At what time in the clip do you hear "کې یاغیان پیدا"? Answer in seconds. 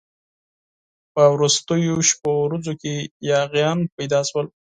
2.81-4.19